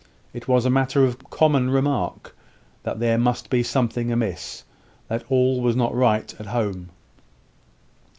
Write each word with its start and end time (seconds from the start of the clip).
It 0.33 0.47
was 0.47 0.65
a 0.65 0.71
matter 0.71 1.03
of 1.05 1.29
common 1.29 1.69
remark, 1.69 2.35
that 2.81 2.99
there 2.99 3.19
must 3.19 3.51
be 3.51 3.61
something 3.61 4.11
amiss 4.11 4.63
that 5.09 5.23
all 5.29 5.61
was 5.61 5.75
not 5.75 5.93
right 5.93 6.33
at 6.39 6.47
home. 6.47 6.89